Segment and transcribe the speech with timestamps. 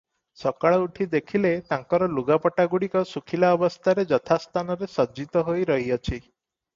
[0.41, 6.17] ସକାଳୁ ଉଠି ଦେଖିଲେ, ତାଙ୍କର ଲୁଗାପଟା ଗୁଡ଼ିକ ଶୁଖିଲା ଅବସ୍ଥାରେ ଯଥା ସ୍ଥାନରେ ସଜ୍ଜିତ ହୋଇ ରହିଅଛି।